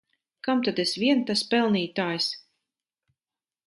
Kam 0.47 0.63
tad 0.67 0.81
es 0.85 0.93
vien 1.03 1.23
tas 1.29 1.45
pelnītājs! 1.53 2.35